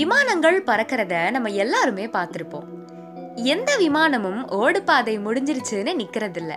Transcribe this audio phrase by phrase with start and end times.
[0.00, 2.68] விமானங்கள் பறக்கிறத நம்ம எல்லாருமே பார்த்துருப்போம்.
[3.34, 6.52] எந்த விமானமும் ஓடுபாதை முடிஞ்சிருச்சுன்னு நிக்கிறதில்ல.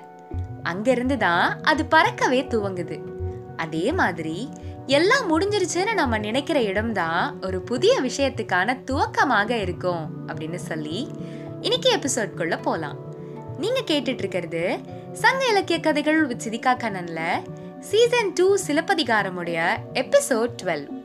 [0.64, 2.98] அங்கிருந்து தான் அது பறக்கவே துவங்குது.
[3.58, 4.50] அதே மாதிரி
[4.86, 11.12] எல்லாம் முடிஞ்சிருச்சுன்னு நம்ம நினைக்கிற இடம்தான் ஒரு புதிய விஷயத்துக்கான துவக்கமாக இருக்கும் அப்படின்னு சொல்லி
[11.62, 12.98] இன்னைக்கு எபிசோட்குள்ள போலாம்.
[13.58, 14.80] நீங்க கேட்டுட்டு இருக்கிறது
[15.14, 17.20] சங்க இலக்கிய கதைகள் வித் சிதிகா கண்ணன்ல
[17.80, 19.60] சீசன் டூ சிலப்பதிகாரமுடைய
[19.94, 21.03] எபிசோட் டுவெல்.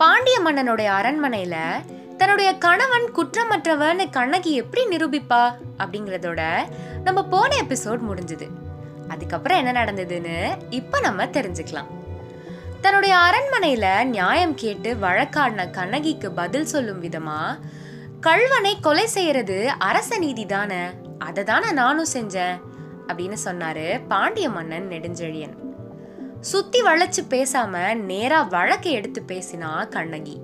[0.00, 1.56] பாண்டிய மன்னனுடைய அரண்மனையில
[2.16, 5.40] தன்னுடைய கணவன் குற்றமற்றவன்னு கண்ணகி எப்படி நிரூபிப்பா
[5.78, 6.40] அப்படிங்கறதோட
[7.04, 8.46] நம்ம போன எபிசோட் முடிஞ்சது.
[9.08, 10.36] அதுக்கப்புறம் என்ன நடந்ததுன்னு
[10.70, 11.90] இப்ப நம்ம தெரிஞ்சுக்கலாம்.
[12.80, 17.40] தன்னுடைய அரண்மனையில நியாயம் கேட்டு வழக்காடின கண்ணகிக்கு பதில் சொல்லும் விதமா
[18.20, 20.82] கள்வனை கொலை செய்யறது அரச நீதி தானே
[21.18, 22.60] அதை தானே நானும் செஞ்சேன்
[23.06, 25.56] அப்படின்னு சொன்னாரு பாண்டிய மன்னன் நெடுஞ்செழியன்.
[26.40, 30.40] சுத்தி வளைச்சு பேசாம நேரா வழக்கை எடுத்து பேசினா கண்ணகி.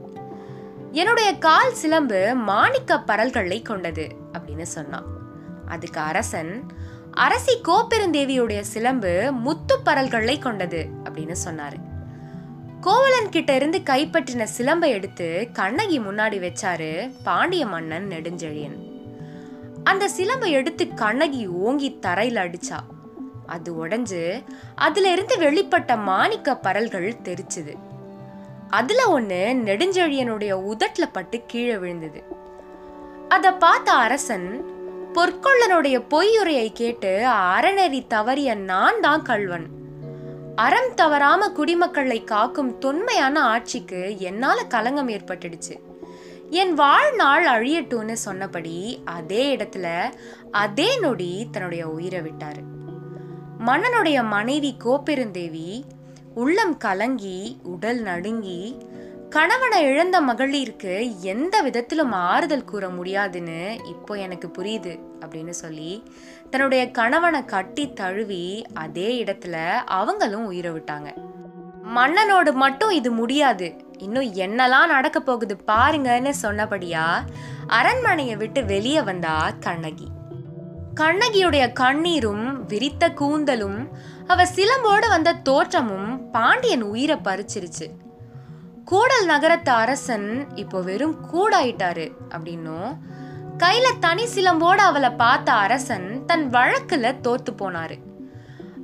[0.92, 5.06] என்னுடைய கால் சிலம்பு மாணிக்க பரல்களை கொண்டது அப்படின்னு சொன்னான்
[5.66, 6.62] அதுக்கு அரசன்
[7.10, 11.78] அரசி கோப்பெருந்தேவியுடைய சிலம்பு முத்து பரல்களை கொண்டது அப்படின்னு சொன்னாரு.
[12.80, 18.76] கோவலன் கிட்ட இருந்து கைப்பற்றின சிலம்பை எடுத்து கண்ணகி முன்னாடி வச்சாரு பாண்டிய மன்னன் நெடுஞ்செழியன்.
[19.84, 22.78] அந்த சிலம்பை எடுத்து கண்ணகி ஓங்கி தரையில் அடிச்சா.
[23.46, 24.44] அது உடஞ்சு
[24.74, 27.74] அதுல இருந்து வெளிப்பட்ட மாணிக்க பரல்கள் தெரிச்சுது.
[28.68, 32.24] அதுல ஒண்ணு நெடுஞ்செழியனுடைய உதட்டுல பட்டு கீழே விழுந்தது.
[33.28, 34.64] அத பார்த்த அரசன்
[35.14, 39.66] பொற்கொள்ளனுடைய பொய்யுரையை கேட்டு அறநெறி தவறிய நான் தான் கள்வன்.
[40.56, 45.80] அறம் தவறாம குடிமக்களை காக்கும் தொன்மையான ஆட்சிக்கு என்னால கலங்கம் ஏற்பட்டுடுச்சு.
[46.50, 50.02] என் வாழ்நாள் அழியட்டும்னு சொன்னபடி அதே இடத்துல
[50.50, 52.75] அதே நொடி தன்னுடைய உயிரை விட்டாரு.
[53.58, 55.84] மன்னனுடைய மனைவி கோப்பெருந்தேவி
[56.34, 58.82] உள்ளம் கலங்கி உடல் நடுங்கி
[59.30, 66.02] கணவனை இழந்த மகளிருக்கு எந்த விதத்திலும் ஆறுதல் கூற முடியாதுன்னு இப்போ எனக்கு புரியுது அப்படின்னு சொல்லி
[66.50, 71.14] தன்னுடைய கணவனை கட்டி தழுவி அதே இடத்துல அவங்களும் உயிரை விட்டாங்க.
[71.94, 73.76] மன்னனோடு மட்டும் இது முடியாது.
[73.98, 77.26] இன்னும் என்னெல்லாம் நடக்க போகுது பாருங்கன்னு சொன்னபடியா
[77.66, 80.08] அரண்மனையை விட்டு வெளியே வந்தா கண்ணகி.
[81.00, 83.88] கண்ணகியுடைய கண்ணீரும் விரித்த கூந்தலும்
[84.26, 87.86] அவ சிலம்போடு வந்த தோற்றமும் பாண்டியன் உயிரை பறிச்சிருச்சு.
[88.84, 92.96] கூடல் நகரத்து அரசன் இப்போ வெறும் கூடாயிட்டாரு அப்படின்னும்
[93.58, 97.98] கையில தனி சிலம்போட அவளை பார்த்த அரசன் தன் வழக்குல தோத்து போனாரு.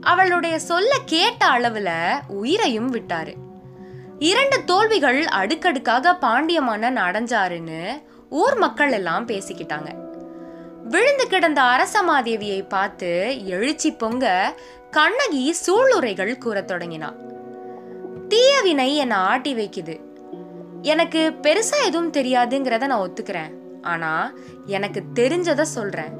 [0.01, 1.91] அவளுடைய சொல்ல கேட்ட அளவுல
[2.29, 3.35] உயிரையும் விட்டாரு.
[4.19, 7.83] இரண்டு தோல்விகள் அடுக்கடுக்காக பாண்டிய மன்னன் அடைஞ்சாருன்னு
[8.29, 10.02] ஊர் மக்கள் எல்லாம் பேசிக்கிட்டாங்க.
[10.93, 13.11] விழுந்து கிடந்த அரசமாதேவியை பார்த்து
[13.47, 14.25] எழுச்சி பொங்க
[14.91, 17.19] கண்ணகி சூளுரைகள் கூறத் தொடங்கினான்
[18.29, 19.95] தீயவினை என்னை ஆட்டி வைக்குது.
[20.83, 23.53] எனக்கு பெருசா எதுவும் தெரியாதுங்கிறத நான் ஒத்துக்கிறேன்.
[23.83, 24.13] ஆனா
[24.67, 26.13] எனக்கு தெரிஞ்சத சொல்றேன்.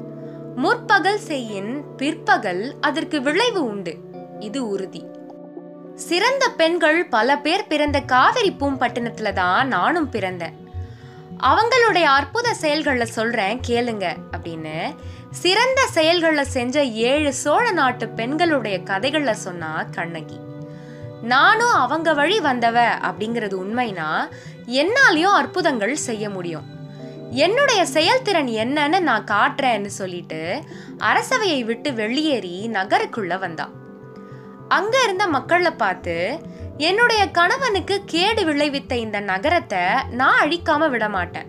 [0.55, 3.95] முற்பகல் செய்யின் பிற்பகல் அதற்கு விளைவு உண்டு.
[4.39, 5.03] இது உறுதி.
[5.95, 10.57] சிறந்த பெண்கள் பல பேர் பிறந்த காவிரி பூம்பட்டினத்துல தான் நானும் பிறந்தேன்.
[11.39, 14.95] அவங்களுடைய அற்புத செயல்களை சொல்கிறேன் கேளுங்க அப்படின்னு.
[15.31, 20.39] சிறந்த செயல்களை செஞ்ச ஏழு சோழ நாட்டு பெண்களுடைய கதைகளை சொன்னா கண்ணகி.
[21.21, 22.77] நானும் அவங்க வழி வந்தவ
[23.09, 24.09] அப்படிங்கிறது உண்மைனா
[24.67, 26.65] என்னாலையும் அற்புதங்கள் செய்ய முடியும்.
[27.31, 30.61] என்னுடைய செயல்திறன் என்னன்னு நான் காட்டுறேன்னு சொல்லிட்டு
[30.97, 33.69] அரசவையை விட்டு வெளியேறி நகருக்குள்ள வந்தா.
[34.67, 36.39] அங்க இருந்த மக்களை பார்த்து
[36.77, 39.79] என்னுடைய கணவனுக்கு கேடு விளைவித்த இந்த நகரத்தை
[40.09, 41.45] நான் அழிக்காம விட மாட்டேன்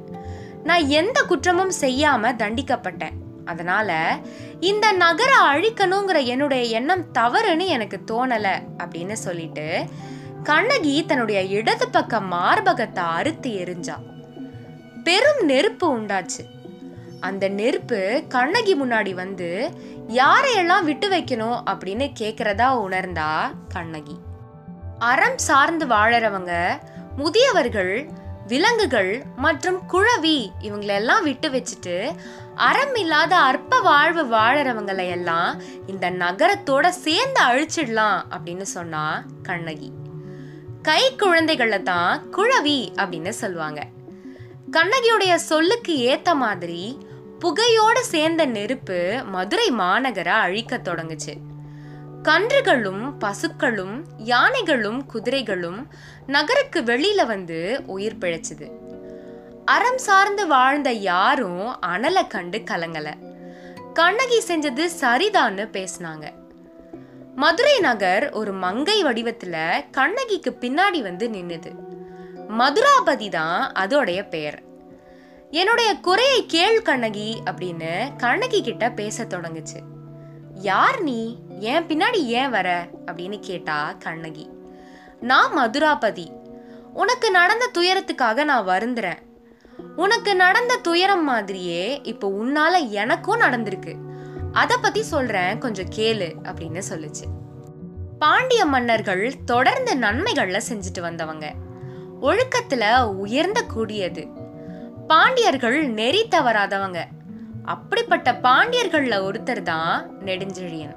[0.62, 3.12] நான் எந்த குற்றமும் செய்யாம தண்டிக்கப்பட்டேன்.
[3.45, 4.19] அதனால
[4.61, 9.85] இந்த நகரை அழிக்கணுங்கிற என்னுடைய எண்ணம் தவறுன்னு எனக்கு தோணல அப்படின்னு சொல்லிட்டு
[10.43, 13.95] கண்ணகி தன்னுடைய இடது பக்க மார்பகத்தை அறுத்து எரிஞ்சா.
[15.05, 16.45] பெரும் நெருப்பு உண்டாச்சு.
[17.21, 19.73] அந்த நெருப்பு கண்ணகி முன்னாடி வந்து
[20.09, 21.62] யாரையெல்லாம் விட்டு வைக்கணும்?
[21.67, 24.17] அப்படின்னு கேக்குறதா உணர்ந்தா கண்ணகி.
[25.11, 26.53] அறம் சார்ந்து வாழறவங்க
[27.17, 27.95] முதியவர்கள்
[28.47, 29.12] விலங்குகள்
[29.45, 31.97] மற்றும் குழவி இவங்களெல்லாம் விட்டு வச்சுட்டு
[32.67, 39.05] அறம் இல்லாத அற்ப வாழ்வு வாழறவங்களை எல்லாம் இந்த நகரத்தோட சேர்ந்து அழிச்சிடலாம் அப்படின்னு சொன்னா
[39.43, 39.91] கண்ணகி.
[40.83, 43.81] கை குழந்தைகளை தான் குழவி அப்படின்னு சொல்லுவாங்க.
[44.77, 46.83] கண்ணகியுடைய சொல்லுக்கு ஏத்த மாதிரி
[47.43, 49.01] புகையோட சேர்ந்த நெருப்பு
[49.35, 51.35] மதுரை மாநகரை அழிக்க தொடங்குச்சு.
[52.25, 55.87] கன்றுகளும் பசுக்களும் யானைகளும் குதிரைகளும்
[56.26, 58.71] நகருக்கு வெளியில வந்து உயிர் பிழைச்சது.
[59.65, 63.12] அறம் சார்ந்து வாழ்ந்த யாரும் அனலை கண்டு கலங்கல.
[63.93, 66.32] கண்ணகி செஞ்சது சரிதான்னு பேசினாங்க.
[67.35, 71.73] மதுரை நகர் ஒரு மங்கை வடிவத்துல கண்ணகிக்கு பின்னாடி வந்து நின்னுது.
[72.49, 74.62] மதுராபதி தான் அதோடைய பெயர்.
[75.50, 79.81] என்னுடைய குறையை கேள் கண்ணகி அப்படின்னு கண்ணகி கிட்ட பேச தொடங்குச்சு.
[80.55, 81.39] யார் நீ?
[81.61, 82.89] ஏன் பின்னாடி ஏன் வர?
[83.06, 84.49] அப்படின்னு கேட்டா கண்ணகி.
[85.21, 86.29] நான் மதுராபதி.
[86.93, 89.19] உனக்கு நடந்த துயரத்துக்காக நான் வருந்துறேன்.
[89.97, 93.95] உனக்கு நடந்த துயரம் மாதிரியே இப்போ உன்னால எனக்கும் நடந்திருக்கு.
[94.53, 97.25] அதை பத்தி சொல்றேன் கொஞ்சம் கேளு அப்படின்னு சொல்லுச்சு.
[98.19, 101.53] பாண்டிய மன்னர்கள் தொடர்ந்து நன்மைகள்ல செஞ்சுட்டு வந்தவங்க.
[102.23, 104.27] ஒழுக்கத்துல உயர்ந்த கூடியது.
[105.06, 107.05] பாண்டியர்கள் நெறி தவறாதவங்க.
[107.72, 110.94] அப்படிப்பட்ட பாண்டியர்கள்ல ஒருத்தர் தான் நெடுஞ்செழியன்.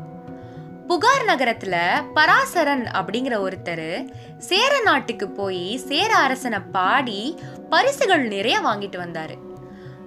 [0.89, 1.75] புகார் நகரத்துல
[2.15, 3.89] பராசரன் அப்படிங்கிற ஒருத்தர்
[4.37, 7.21] சேர நாட்டுக்கு போய் சேர அரசனை பாடி
[7.69, 9.35] பரிசுகள் நிறைய வாங்கிட்டு வந்தாரு.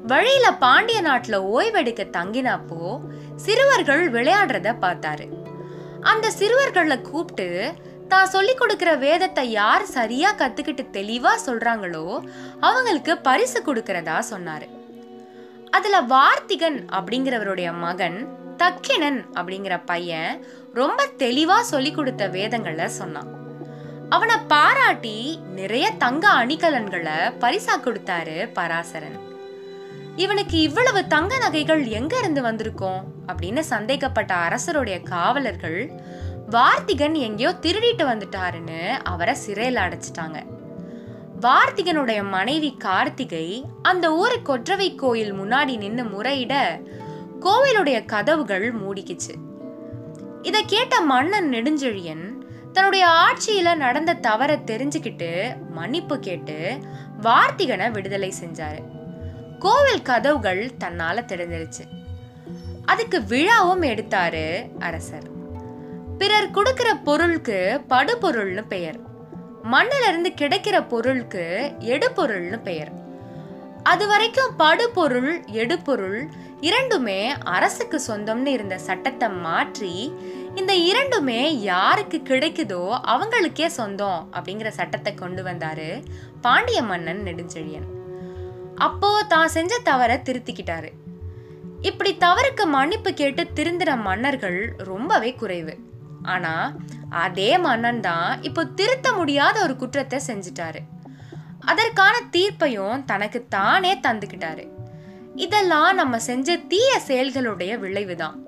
[0.02, 2.82] வழியில பாண்டிய நாட்டுல ஓய்வெடுக்க தங்கினப்போ
[3.36, 5.26] சிறுவர்கள் விளையாடுறத பார்த்தாரு.
[6.00, 7.48] அந்த சிறுவர்களை கூப்பிட்டு
[8.08, 12.06] தான் சொல்லி கொடுக்கிற வேதத்தை யார் சரியா கத்துக்கிட்டு தெளிவா சொல்றாங்களோ
[12.60, 14.68] அவங்களுக்கு பரிசு கொடுக்கறதா சொன்னாரு.
[15.70, 18.28] அதுல வார்த்திகன் அப்படிங்கிறவருடைய மகன்
[18.58, 23.31] தக்கினன் அப்படிங்கிற பையன் ரொம்ப தெளிவா சொல்லி கொடுத்த வேதங்களை சொன்னான்.
[24.08, 29.19] அவனை பாராட்டி நிறைய தங்க அணிகலன்களை பரிசா கொடுத்தாரு பராசரன்.
[30.17, 33.05] இவனுக்கு இவ்வளவு தங்க நகைகள் எங்க இருந்து வந்திருக்கும்?
[33.26, 35.90] அப்படின்னு சந்தேகப்பட்ட அரசருடைய காவலர்கள்
[36.50, 40.38] வார்த்திகன் எங்கேயோ திருடிட்டு வந்துட்டாருன்னு அவரை சிறையில் அடைச்சிட்டாங்க.
[41.40, 46.82] வார்த்திகனுடைய மனைவி கார்த்திகை அந்த ஊரு கொற்றவை கோயில் முன்னாடி நின்று முறையிட
[47.40, 49.34] கோவிலுடைய கதவுகள் மூடிக்குச்சு.
[50.42, 52.40] இதை கேட்ட மன்னன் நெடுஞ்செழியன்
[52.72, 56.78] தன்னுடைய ஆட்சியில நடந்த தவற தெரிஞ்சுக்கிட்டு மன்னிப்பு கேட்டு
[57.22, 58.82] வார்த்திகனை விடுதலை செஞ்சாரு.
[59.58, 62.04] கோவில் கதவுகள் தன்னால தெரிஞ்சிருச்சு.
[62.84, 65.28] அதுக்கு விழாவும் எடுத்தாரு அரசர்.
[66.19, 69.08] பிறர் கொடுக்கிற பொருளுக்கு படுபொருள்னு பெயர்.
[69.62, 72.90] மண்ணிலிருந்து கிடைக்கிற பொருளுக்கு எடுபொருள்னு பெயர்.
[73.82, 76.28] அது வரைக்கும் படுபொருள் எடுபொருள்
[76.60, 80.12] இரண்டுமே அரசுக்கு சொந்தம்னு இருந்த சட்டத்தை மாற்றி
[80.54, 86.02] இந்த இரண்டுமே யாருக்கு கிடைக்குதோ அவங்களுக்கே சொந்தம் அப்படிங்கிற சட்டத்தை கொண்டு வந்தாரு
[86.40, 87.88] பாண்டிய மன்னன் நெடுஞ்செழியன்.
[88.74, 90.90] அப்போ தான் செஞ்ச தவற திருத்திக்கிட்டாரு.
[91.82, 95.76] இப்படி தவறுக்கு மன்னிப்பு கேட்டு திருந்தின மன்னர்கள் ரொம்பவே குறைவு.
[96.22, 96.76] ஆனால்
[97.11, 100.78] அதே மன்னன் தான் இப்போ திருத்த முடியாத ஒரு குற்றத்தை செஞ்சிட்டாரு.
[101.61, 104.69] அதற்கான தீர்ப்பையும் தனக்கு தானே தந்துக்கிட்டாரு.
[105.34, 108.43] இதெல்லாம் நம்ம செஞ்ச தீய செயல்களுடைய விளைவுதான்.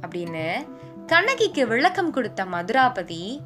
[0.00, 0.66] அப்படின்னு
[1.06, 3.40] கண்ணகிக்கு விளக்கம் கொடுத்த மதுராபதி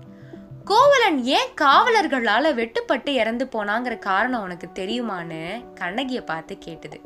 [0.64, 7.00] கோவலன் ஏன் காவலர்களால் வெட்டுப்பட்டு இறந்து போனாங்கிற காரணம் உனக்கு தெரியுமான்னு கண்ணகியை பார்த்து கேட்டுது.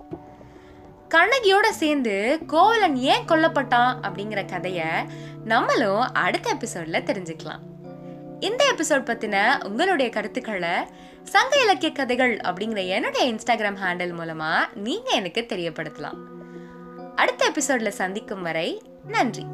[1.14, 4.82] கண்ணகியோட சேர்ந்து கோவலன் ஏன் கொல்லப்பட்டான் அப்படிங்கிற கதைய
[5.44, 7.58] நம்மளும் அடுத்த எபிசோட்ல தெரிஞ்சுக்கலாம்.
[8.40, 10.68] இந்த எபிசோட் பத்தின உங்களுடைய கருத்துக்களை
[11.24, 16.18] சங்க இலக்கிய கதைகள் அப்படிங்கிற என்னுடைய இன்ஸ்டாகிராம் ஹேண்டில் மூலமா நீங்க எனக்கு தெரியப்படுத்தலாம்.
[17.16, 19.46] அடுத்த எபிசோட்ல சந்திக்கும் வரை நன்றி.